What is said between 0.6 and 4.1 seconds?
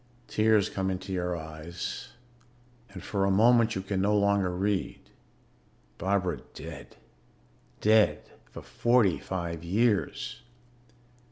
come into your eyes and for a moment you can